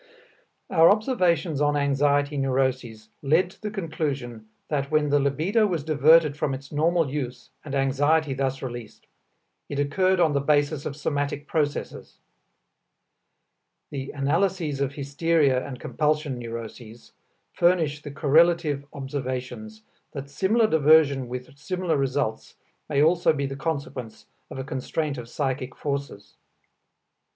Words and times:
Our 0.71 0.89
observations 0.89 1.61
on 1.61 1.75
anxiety 1.77 2.35
neuroses 2.35 3.09
led 3.21 3.51
to 3.51 3.61
the 3.61 3.69
conclusion 3.69 4.49
that 4.67 4.89
when 4.89 5.09
the 5.09 5.19
libido 5.19 5.67
was 5.67 5.83
diverted 5.83 6.35
from 6.35 6.55
its 6.55 6.71
normal 6.71 7.11
use 7.11 7.51
and 7.63 7.75
anxiety 7.75 8.33
thus 8.33 8.63
released, 8.63 9.05
it 9.69 9.77
occurred 9.79 10.19
on 10.19 10.33
the 10.33 10.41
basis 10.41 10.87
of 10.87 10.95
somatic 10.95 11.45
processes. 11.47 12.17
The 13.91 14.09
analyses 14.09 14.81
of 14.81 14.95
hysteria 14.95 15.63
and 15.63 15.79
compulsion 15.79 16.39
neuroses 16.39 17.11
furnish 17.53 18.01
the 18.01 18.09
correlative 18.09 18.87
observations 18.93 19.83
that 20.13 20.31
similar 20.31 20.65
diversion 20.65 21.27
with 21.27 21.55
similar 21.59 21.95
results 21.95 22.55
may 22.89 23.03
also 23.03 23.33
be 23.33 23.45
the 23.45 23.55
consequence 23.55 24.25
of 24.49 24.57
a 24.57 24.63
constraint 24.63 25.19
of 25.19 25.29
psychic 25.29 25.75
forces. 25.75 26.37